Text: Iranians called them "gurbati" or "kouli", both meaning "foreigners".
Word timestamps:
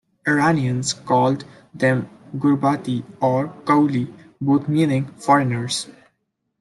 Iranians 0.27 0.93
called 0.93 1.43
them 1.75 2.09
"gurbati" 2.35 3.03
or 3.21 3.49
"kouli", 3.67 4.11
both 4.41 4.67
meaning 4.67 5.05
"foreigners". 5.19 5.89